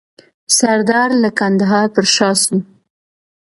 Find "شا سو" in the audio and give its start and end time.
2.15-2.55